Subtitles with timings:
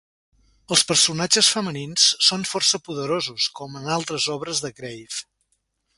[0.75, 5.25] Els personatges femenins són força poderosos, com en altres obres de Graves.